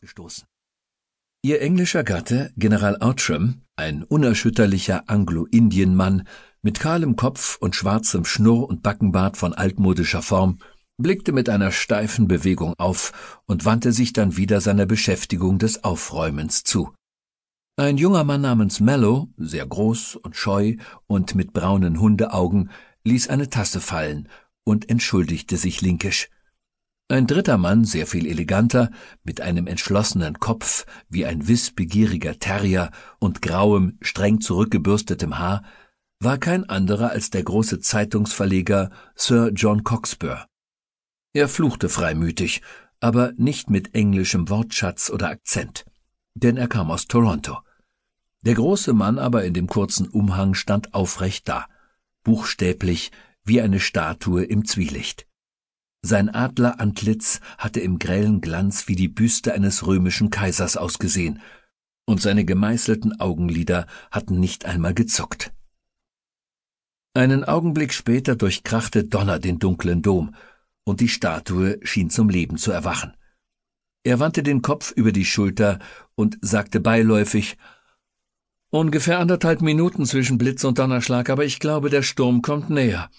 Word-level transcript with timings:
Gestoßen. 0.00 0.44
Ihr 1.42 1.62
englischer 1.62 2.02
Gatte, 2.02 2.52
General 2.56 2.96
Outram, 3.00 3.62
ein 3.76 4.02
unerschütterlicher 4.02 5.04
Anglo-Indien-Mann 5.06 6.26
mit 6.62 6.80
kahlem 6.80 7.14
Kopf 7.14 7.58
und 7.60 7.76
schwarzem 7.76 8.24
Schnurr- 8.24 8.68
und 8.68 8.82
Backenbart 8.82 9.36
von 9.36 9.54
altmodischer 9.54 10.22
Form, 10.22 10.58
blickte 10.96 11.32
mit 11.32 11.48
einer 11.48 11.70
steifen 11.70 12.26
Bewegung 12.26 12.74
auf 12.76 13.40
und 13.46 13.64
wandte 13.64 13.92
sich 13.92 14.12
dann 14.12 14.36
wieder 14.36 14.60
seiner 14.60 14.84
Beschäftigung 14.84 15.58
des 15.58 15.84
Aufräumens 15.84 16.64
zu. 16.64 16.92
Ein 17.76 17.96
junger 17.96 18.24
Mann 18.24 18.40
namens 18.40 18.80
Mellow, 18.80 19.28
sehr 19.36 19.64
groß 19.64 20.16
und 20.16 20.34
scheu 20.34 20.74
und 21.06 21.36
mit 21.36 21.52
braunen 21.52 22.00
Hundeaugen, 22.00 22.70
ließ 23.04 23.28
eine 23.28 23.48
Tasse 23.48 23.80
fallen 23.80 24.28
und 24.64 24.90
entschuldigte 24.90 25.56
sich 25.56 25.80
linkisch. 25.80 26.28
Ein 27.10 27.26
dritter 27.26 27.56
Mann, 27.56 27.86
sehr 27.86 28.06
viel 28.06 28.26
eleganter, 28.26 28.90
mit 29.24 29.40
einem 29.40 29.66
entschlossenen 29.66 30.38
Kopf 30.40 30.84
wie 31.08 31.24
ein 31.24 31.48
wissbegieriger 31.48 32.38
Terrier 32.38 32.90
und 33.18 33.40
grauem, 33.40 33.96
streng 34.02 34.42
zurückgebürstetem 34.42 35.38
Haar, 35.38 35.62
war 36.20 36.36
kein 36.36 36.68
anderer 36.68 37.10
als 37.10 37.30
der 37.30 37.44
große 37.44 37.80
Zeitungsverleger 37.80 38.90
Sir 39.14 39.52
John 39.54 39.84
Cockspur. 39.84 40.44
Er 41.32 41.48
fluchte 41.48 41.88
freimütig, 41.88 42.60
aber 43.00 43.32
nicht 43.36 43.70
mit 43.70 43.94
englischem 43.94 44.50
Wortschatz 44.50 45.08
oder 45.08 45.30
Akzent, 45.30 45.86
denn 46.34 46.58
er 46.58 46.68
kam 46.68 46.90
aus 46.90 47.06
Toronto. 47.06 47.58
Der 48.42 48.54
große 48.54 48.92
Mann 48.92 49.18
aber 49.18 49.44
in 49.44 49.54
dem 49.54 49.66
kurzen 49.66 50.08
Umhang 50.08 50.52
stand 50.52 50.92
aufrecht 50.92 51.48
da, 51.48 51.66
buchstäblich 52.22 53.12
wie 53.44 53.62
eine 53.62 53.80
Statue 53.80 54.44
im 54.44 54.66
Zwielicht. 54.66 55.27
Sein 56.02 56.28
Adlerantlitz 56.28 57.40
hatte 57.58 57.80
im 57.80 57.98
grellen 57.98 58.40
Glanz 58.40 58.88
wie 58.88 58.96
die 58.96 59.08
Büste 59.08 59.52
eines 59.52 59.86
römischen 59.86 60.30
Kaisers 60.30 60.76
ausgesehen, 60.76 61.40
und 62.06 62.22
seine 62.22 62.44
gemeißelten 62.44 63.20
Augenlider 63.20 63.86
hatten 64.10 64.40
nicht 64.40 64.64
einmal 64.64 64.94
gezuckt. 64.94 65.52
Einen 67.14 67.44
Augenblick 67.44 67.92
später 67.92 68.36
durchkrachte 68.36 69.04
Donner 69.04 69.38
den 69.38 69.58
dunklen 69.58 70.02
Dom, 70.02 70.34
und 70.84 71.00
die 71.00 71.08
Statue 71.08 71.78
schien 71.82 72.10
zum 72.10 72.28
Leben 72.30 72.56
zu 72.56 72.70
erwachen. 72.70 73.14
Er 74.04 74.20
wandte 74.20 74.42
den 74.42 74.62
Kopf 74.62 74.92
über 74.92 75.12
die 75.12 75.24
Schulter 75.24 75.80
und 76.14 76.38
sagte 76.40 76.80
beiläufig 76.80 77.58
Ungefähr 78.70 79.18
anderthalb 79.18 79.62
Minuten 79.62 80.06
zwischen 80.06 80.38
Blitz 80.38 80.62
und 80.64 80.78
Donnerschlag, 80.78 81.30
aber 81.30 81.44
ich 81.44 81.58
glaube, 81.58 81.90
der 81.90 82.02
Sturm 82.02 82.42
kommt 82.42 82.70
näher. 82.70 83.10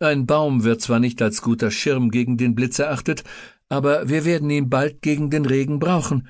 Ein 0.00 0.26
Baum 0.26 0.62
wird 0.62 0.80
zwar 0.80 1.00
nicht 1.00 1.20
als 1.20 1.42
guter 1.42 1.72
Schirm 1.72 2.10
gegen 2.10 2.36
den 2.36 2.54
Blitz 2.54 2.78
erachtet, 2.78 3.24
aber 3.68 4.08
wir 4.08 4.24
werden 4.24 4.48
ihn 4.48 4.70
bald 4.70 5.02
gegen 5.02 5.28
den 5.28 5.44
Regen 5.44 5.80
brauchen. 5.80 6.28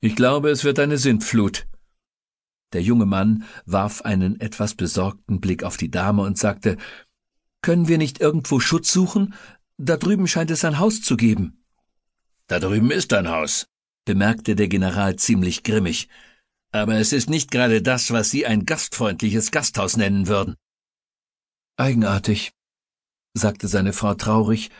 Ich 0.00 0.16
glaube, 0.16 0.48
es 0.48 0.64
wird 0.64 0.78
eine 0.78 0.96
Sintflut. 0.96 1.66
Der 2.72 2.82
junge 2.82 3.04
Mann 3.04 3.44
warf 3.66 4.02
einen 4.02 4.40
etwas 4.40 4.74
besorgten 4.74 5.40
Blick 5.40 5.64
auf 5.64 5.76
die 5.76 5.90
Dame 5.90 6.22
und 6.22 6.38
sagte 6.38 6.78
Können 7.60 7.88
wir 7.88 7.98
nicht 7.98 8.20
irgendwo 8.20 8.58
Schutz 8.58 8.90
suchen? 8.90 9.34
Da 9.76 9.98
drüben 9.98 10.26
scheint 10.26 10.50
es 10.50 10.64
ein 10.64 10.78
Haus 10.78 11.02
zu 11.02 11.16
geben. 11.16 11.62
Da 12.46 12.58
drüben 12.58 12.90
ist 12.90 13.12
ein 13.12 13.28
Haus, 13.28 13.66
bemerkte 14.06 14.56
der 14.56 14.68
General 14.68 15.16
ziemlich 15.16 15.62
grimmig. 15.62 16.08
Aber 16.72 16.94
es 16.94 17.12
ist 17.12 17.28
nicht 17.28 17.50
gerade 17.50 17.82
das, 17.82 18.12
was 18.12 18.30
Sie 18.30 18.46
ein 18.46 18.64
gastfreundliches 18.64 19.50
Gasthaus 19.50 19.96
nennen 19.96 20.26
würden. 20.26 20.54
Eigenartig, 21.76 22.52
sagte 23.34 23.68
seine 23.68 23.92
Frau 23.92 24.14
traurig, 24.14 24.70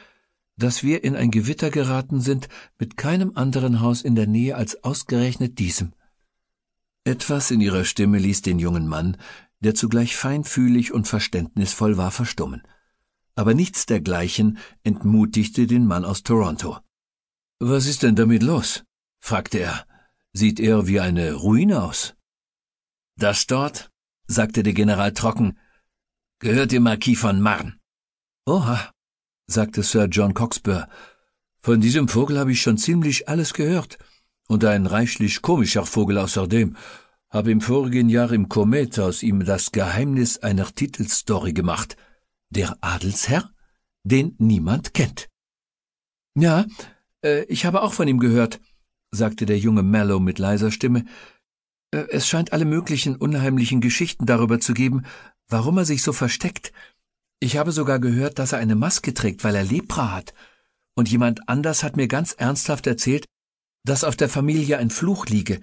dass 0.57 0.83
wir 0.83 1.05
in 1.05 1.17
ein 1.17 1.31
Gewitter 1.31 1.71
geraten 1.71 2.21
sind 2.21 2.49
mit 2.79 2.97
keinem 2.97 3.33
anderen 3.35 3.81
Haus 3.81 4.03
in 4.03 4.15
der 4.15 4.27
Nähe 4.27 4.57
als 4.57 4.85
ausgerechnet 4.85 5.59
diesem. 5.59 5.93
Etwas 7.05 7.51
in 7.51 7.61
ihrer 7.61 7.85
Stimme 7.85 8.19
ließ 8.19 8.43
den 8.43 8.59
jungen 8.59 8.87
Mann, 8.87 9.17
der 9.61 9.75
zugleich 9.75 10.17
feinfühlig 10.17 10.93
und 10.93 11.09
verständnisvoll 11.09 11.97
war, 11.97 12.11
verstummen. 12.11 12.63
Aber 13.35 13.55
nichts 13.55 13.87
dergleichen 13.87 14.59
entmutigte 14.83 15.67
den 15.67 15.87
Mann 15.87 16.05
aus 16.05 16.23
Toronto. 16.23 16.79
Was 17.59 17.87
ist 17.87 18.03
denn 18.03 18.17
damit 18.17 18.43
los? 18.43 18.85
fragte 19.19 19.59
er. 19.59 19.87
Sieht 20.33 20.61
er 20.61 20.87
wie 20.87 21.01
eine 21.01 21.35
Ruine 21.35 21.83
aus? 21.83 22.15
Das 23.17 23.47
dort, 23.47 23.91
sagte 24.27 24.63
der 24.63 24.73
General 24.73 25.13
trocken, 25.13 25.59
gehört 26.39 26.73
dem 26.73 26.85
Marquis 26.85 27.19
von 27.19 27.41
Marne. 27.41 27.80
Oha, 28.47 28.91
sagte 29.47 29.83
Sir 29.83 30.07
John 30.07 30.35
Coxburgh, 30.35 30.87
von 31.61 31.81
diesem 31.81 32.09
Vogel 32.09 32.39
habe 32.39 32.53
ich 32.53 32.63
schon 32.63 32.79
ziemlich 32.79 33.29
alles 33.29 33.53
gehört, 33.53 33.99
und 34.51 34.65
ein 34.65 34.87
reichlich 34.87 35.43
komischer 35.43 35.87
Vogel 35.87 36.19
außerdem. 36.19 36.77
Habe 37.31 37.53
im 37.53 37.61
vorigen 37.61 38.09
Jahr 38.09 38.33
im 38.33 38.49
Komet 38.49 38.99
aus 38.99 39.23
ihm 39.23 39.45
das 39.45 39.71
Geheimnis 39.71 40.39
einer 40.39 40.67
Titelstory 40.67 41.53
gemacht. 41.53 41.97
Der 42.49 42.77
Adelsherr, 42.81 43.49
den 44.03 44.35
niemand 44.39 44.93
kennt. 44.93 45.29
Ja, 46.37 46.67
äh, 47.25 47.45
ich 47.45 47.65
habe 47.65 47.83
auch 47.83 47.93
von 47.93 48.09
ihm 48.09 48.19
gehört, 48.19 48.61
sagte 49.13 49.47
der 49.47 49.59
junge 49.59 49.85
Mallow 49.85 50.19
mit 50.19 50.41
leiser 50.41 50.73
Stimme. 50.73 51.05
Äh, 51.93 52.07
es 52.09 52.27
scheint 52.27 52.53
alle 52.53 52.65
möglichen 52.65 53.15
unheimlichen 53.15 53.81
Geschichten 53.81 54.27
darüber 54.27 54.59
zu 54.59 54.75
geben, 54.75 55.05
warum 55.47 55.79
er 55.79 55.85
sich 55.85 56.03
so 56.03 56.13
versteckt. 56.13 56.73
Ich 57.41 57.57
habe 57.57 57.73
sogar 57.73 57.99
gehört, 57.99 58.39
dass 58.39 58.53
er 58.53 58.59
eine 58.59 58.77
Maske 58.77 59.15
trägt, 59.15 59.45
weil 59.45 59.55
er 59.55 59.65
Lepra 59.65 60.13
hat. 60.13 60.35
Und 60.95 61.11
jemand 61.11 61.49
anders 61.49 61.83
hat 61.83 61.97
mir 61.97 62.07
ganz 62.07 62.33
ernsthaft 62.35 62.87
erzählt, 62.87 63.25
dass 63.85 64.05
auf 64.05 64.15
der 64.15 64.29
Familie 64.29 64.77
ein 64.77 64.91
Fluch 64.91 65.27
liege. 65.27 65.61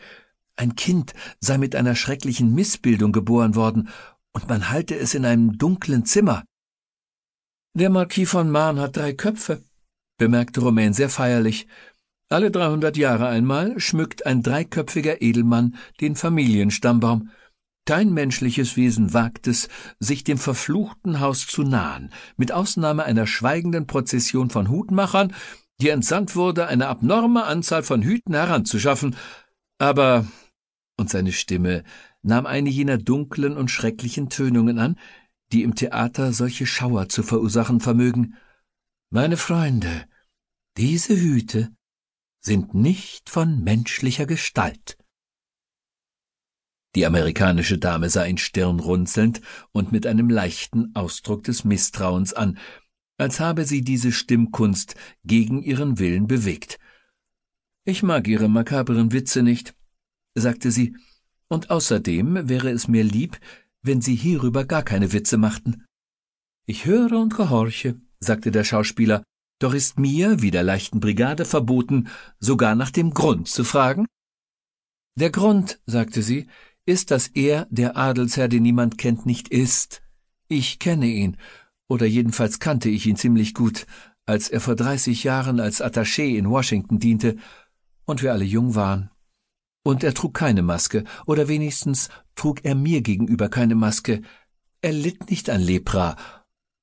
Ein 0.56 0.76
Kind 0.76 1.14
sei 1.40 1.60
mit 1.60 1.76
einer 1.76 1.96
schrecklichen 1.96 2.54
Missbildung 2.54 3.12
geboren 3.12 3.54
worden, 3.56 3.90
und 4.34 4.50
man 4.50 4.70
halte 4.70 4.96
es 4.96 5.14
in 5.14 5.26
einem 5.26 5.58
dunklen 5.58 6.06
Zimmer. 6.06 6.44
Der 7.76 7.92
Marquis 7.92 8.30
von 8.30 8.50
Marne 8.50 8.82
hat 8.82 8.98
drei 8.98 9.14
Köpfe, 9.14 9.64
bemerkte 10.18 10.62
Romain 10.62 10.94
sehr 10.94 11.10
feierlich. 11.10 11.68
Alle 12.30 12.50
dreihundert 12.50 12.98
Jahre 12.98 13.28
einmal 13.28 13.80
schmückt 13.80 14.26
ein 14.26 14.42
dreiköpfiger 14.42 15.22
Edelmann 15.22 15.76
den 16.02 16.16
Familienstammbaum. 16.16 17.30
Kein 17.88 18.14
menschliches 18.14 18.76
Wesen 18.76 19.14
wagt 19.14 19.48
es, 19.48 19.70
sich 19.98 20.26
dem 20.26 20.38
verfluchten 20.38 21.22
Haus 21.22 21.48
zu 21.48 21.64
nahen, 21.64 22.12
mit 22.36 22.52
Ausnahme 22.52 23.06
einer 23.06 23.26
schweigenden 23.26 23.88
Prozession 23.88 24.50
von 24.50 24.70
Hutmachern, 24.70 25.34
die 25.80 25.88
entsandt 25.88 26.36
wurde, 26.36 26.68
eine 26.68 26.90
abnorme 26.90 27.46
Anzahl 27.46 27.84
von 27.84 28.02
Hüten 28.02 28.34
heranzuschaffen, 28.34 29.16
aber 29.80 30.28
und 30.98 31.10
seine 31.10 31.32
Stimme 31.32 31.86
nahm 32.24 32.46
eine 32.46 32.70
jener 32.70 32.98
dunklen 32.98 33.56
und 33.56 33.72
schrecklichen 33.72 34.28
Tönungen 34.28 34.80
an, 34.80 35.00
die 35.54 35.64
im 35.64 35.74
Theater 35.74 36.34
solche 36.34 36.66
Schauer 36.66 37.08
zu 37.08 37.24
verursachen 37.24 37.80
vermögen. 37.80 38.36
Meine 39.12 39.38
Freunde, 39.38 40.10
diese 40.76 41.16
Hüte 41.16 41.70
sind 42.42 42.74
nicht 42.74 43.30
von 43.30 43.64
menschlicher 43.64 44.26
Gestalt. 44.26 44.98
Die 46.98 47.06
amerikanische 47.06 47.78
Dame 47.78 48.10
sah 48.10 48.26
ihn 48.26 48.40
stirnrunzelnd 48.40 49.42
und 49.72 49.92
mit 49.92 50.08
einem 50.08 50.32
leichten 50.32 50.96
Ausdruck 50.96 51.44
des 51.44 51.64
Misstrauens 51.64 52.34
an, 52.34 52.58
als 53.20 53.40
habe 53.40 53.66
sie 53.66 53.84
diese 53.84 54.12
Stimmkunst 54.12 54.96
gegen 55.24 55.62
ihren 55.62 56.00
Willen 56.00 56.26
bewegt. 56.26 56.80
Ich 57.86 58.02
mag 58.02 58.28
Ihre 58.28 58.50
makaberen 58.50 59.12
Witze 59.12 59.44
nicht, 59.44 59.76
sagte 60.34 60.72
sie, 60.72 60.98
und 61.50 61.70
außerdem 61.70 62.50
wäre 62.50 62.72
es 62.72 62.88
mir 62.88 63.04
lieb, 63.04 63.40
wenn 63.84 64.02
Sie 64.02 64.16
hierüber 64.16 64.66
gar 64.66 64.82
keine 64.82 65.14
Witze 65.14 65.38
machten. 65.38 65.86
Ich 66.66 66.86
höre 66.86 67.12
und 67.12 67.36
gehorche, 67.36 68.02
sagte 68.20 68.50
der 68.50 68.64
Schauspieler, 68.64 69.22
doch 69.60 69.76
ist 69.76 70.00
mir, 70.00 70.42
wie 70.42 70.50
der 70.50 70.64
leichten 70.64 71.00
Brigade, 71.00 71.46
verboten, 71.46 72.08
sogar 72.40 72.74
nach 72.74 72.90
dem 72.90 73.14
Grund 73.14 73.50
zu 73.50 73.64
fragen? 73.64 74.08
Der 75.14 75.30
Grund, 75.30 75.80
sagte 75.86 76.24
sie, 76.24 76.48
ist, 76.88 77.12
dass 77.12 77.28
er, 77.28 77.68
der 77.70 77.98
Adelsherr, 77.98 78.48
den 78.48 78.64
niemand 78.64 78.98
kennt, 78.98 79.26
nicht 79.26 79.50
ist. 79.50 80.02
Ich 80.48 80.80
kenne 80.80 81.08
ihn, 81.08 81.38
oder 81.88 82.06
jedenfalls 82.06 82.60
kannte 82.60 82.90
ich 82.90 83.06
ihn 83.06 83.18
ziemlich 83.18 83.54
gut, 83.54 83.86
als 84.26 84.50
er 84.50 84.62
vor 84.62 84.76
dreißig 84.76 85.24
Jahren 85.24 85.60
als 85.60 85.82
Attaché 85.82 86.38
in 86.38 86.50
Washington 86.50 87.00
diente 87.00 87.38
und 88.06 88.22
wir 88.22 88.32
alle 88.32 88.46
jung 88.46 88.76
waren. 88.76 89.10
Und 89.84 90.04
er 90.04 90.14
trug 90.14 90.34
keine 90.34 90.64
Maske, 90.64 91.04
oder 91.26 91.48
wenigstens 91.48 92.10
trug 92.36 92.66
er 92.66 92.76
mir 92.76 93.02
gegenüber 93.02 93.50
keine 93.50 93.76
Maske. 93.76 94.22
Er 94.82 94.92
litt 94.92 95.30
nicht 95.30 95.50
an 95.50 95.62
Lepra, 95.62 96.16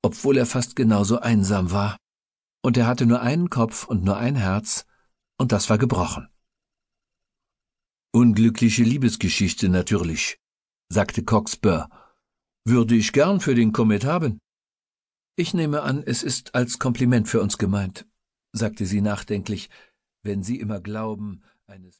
obwohl 0.02 0.36
er 0.36 0.46
fast 0.46 0.76
genauso 0.76 1.20
einsam 1.20 1.70
war. 1.70 1.96
Und 2.62 2.76
er 2.76 2.86
hatte 2.86 3.04
nur 3.04 3.20
einen 3.20 3.50
Kopf 3.50 3.86
und 3.86 4.04
nur 4.04 4.16
ein 4.16 4.36
Herz, 4.36 4.86
und 5.38 5.52
das 5.52 5.68
war 5.68 5.76
gebrochen. 5.78 6.28
Unglückliche 8.14 8.84
Liebesgeschichte 8.84 9.68
natürlich, 9.68 10.38
sagte 10.88 11.24
Cox 11.24 11.56
Burr. 11.56 11.88
Würde 12.64 12.94
ich 12.94 13.12
gern 13.12 13.40
für 13.40 13.56
den 13.56 13.72
Komet 13.72 14.04
haben. 14.04 14.38
Ich 15.34 15.52
nehme 15.52 15.82
an, 15.82 16.00
es 16.06 16.22
ist 16.22 16.54
als 16.54 16.78
Kompliment 16.78 17.28
für 17.28 17.42
uns 17.42 17.58
gemeint, 17.58 18.06
sagte 18.52 18.86
sie 18.86 19.00
nachdenklich, 19.00 19.68
wenn 20.22 20.44
Sie 20.44 20.60
immer 20.60 20.80
glauben, 20.80 21.42
eines 21.66 21.92